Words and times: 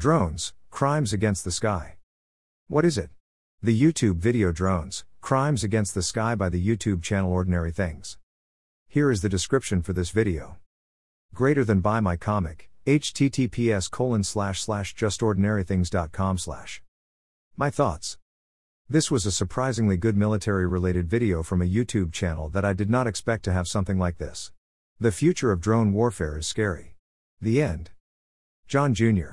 Drones, 0.00 0.54
Crimes 0.70 1.12
Against 1.12 1.44
the 1.44 1.50
Sky. 1.50 1.98
What 2.68 2.86
is 2.86 2.96
it? 2.96 3.10
The 3.62 3.78
YouTube 3.78 4.16
video 4.16 4.50
Drones, 4.50 5.04
Crimes 5.20 5.62
Against 5.62 5.94
the 5.94 6.02
Sky 6.02 6.34
by 6.34 6.48
the 6.48 6.66
YouTube 6.66 7.02
channel 7.02 7.30
Ordinary 7.30 7.70
Things. 7.70 8.16
Here 8.88 9.10
is 9.10 9.20
the 9.20 9.28
description 9.28 9.82
for 9.82 9.92
this 9.92 10.08
video. 10.08 10.56
Greater 11.34 11.66
than 11.66 11.82
buy 11.82 12.00
my 12.00 12.16
comic, 12.16 12.70
https 12.86 13.90
colon 13.90 14.24
slash 14.24 14.62
slash 14.62 14.94
justordinarythings.com 14.94 16.38
slash. 16.38 16.82
My 17.58 17.68
thoughts. 17.68 18.16
This 18.88 19.10
was 19.10 19.26
a 19.26 19.30
surprisingly 19.30 19.98
good 19.98 20.16
military 20.16 20.66
related 20.66 21.10
video 21.10 21.42
from 21.42 21.60
a 21.60 21.68
YouTube 21.68 22.10
channel 22.10 22.48
that 22.48 22.64
I 22.64 22.72
did 22.72 22.88
not 22.88 23.06
expect 23.06 23.44
to 23.44 23.52
have 23.52 23.68
something 23.68 23.98
like 23.98 24.16
this. 24.16 24.50
The 24.98 25.12
future 25.12 25.52
of 25.52 25.60
drone 25.60 25.92
warfare 25.92 26.38
is 26.38 26.46
scary. 26.46 26.96
The 27.38 27.60
end. 27.60 27.90
John 28.66 28.94
Jr. 28.94 29.32